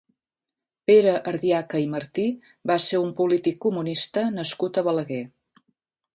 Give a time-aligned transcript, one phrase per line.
[0.91, 2.25] Pere Ardiaca i Martí
[2.73, 5.23] va ser un polític comunista nascut a Balaguer.